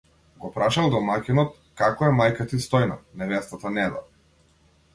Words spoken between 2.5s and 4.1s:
ти Стојна, невестата Неда?